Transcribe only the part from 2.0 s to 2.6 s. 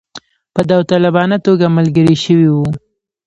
شوي